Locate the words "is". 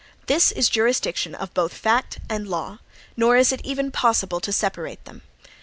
0.53-0.67, 3.37-3.51